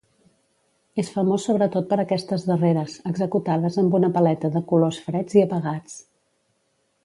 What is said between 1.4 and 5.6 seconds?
sobretot per aquestes darreres, executades amb una paleta de colors freds i